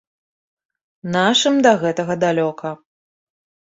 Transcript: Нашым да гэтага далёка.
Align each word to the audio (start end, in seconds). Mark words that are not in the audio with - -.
Нашым 1.17 1.55
да 1.69 1.77
гэтага 1.87 2.13
далёка. 2.27 2.77